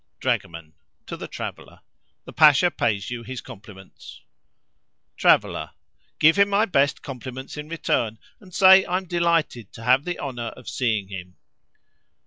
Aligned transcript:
Dragoman 0.19 0.73
(to 1.05 1.15
the 1.15 1.27
traveller).—The 1.27 2.33
Pasha 2.33 2.71
pays 2.71 3.11
you 3.11 3.21
his 3.21 3.39
compliments. 3.39 4.21
Traveller.—Give 5.15 6.39
him 6.39 6.49
my 6.49 6.65
best 6.65 7.03
compliments 7.03 7.55
in 7.55 7.69
return, 7.69 8.17
and 8.39 8.51
say 8.51 8.83
I'm 8.87 9.05
delighted 9.05 9.71
to 9.73 9.83
have 9.83 10.03
the 10.05 10.17
honour 10.17 10.53
of 10.57 10.67
seeing 10.67 11.09
him. 11.09 11.35